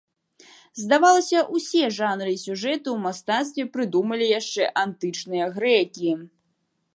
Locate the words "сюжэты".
2.45-2.73